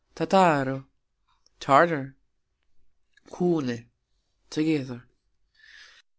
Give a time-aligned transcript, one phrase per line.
[0.15, 0.87] tataro:
[1.59, 2.15] Tartar.
[3.29, 3.85] kune:
[4.49, 5.03] together.